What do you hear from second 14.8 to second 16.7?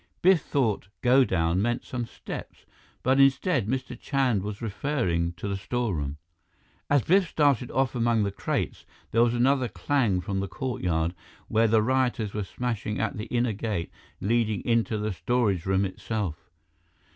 the storage room itself.